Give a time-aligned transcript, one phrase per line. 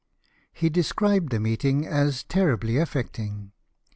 [0.51, 3.51] He described the meeting as" terribly affect ing."